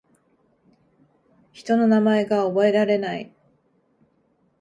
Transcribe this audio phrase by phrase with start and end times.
[1.51, 3.31] 人の名前が覚えられない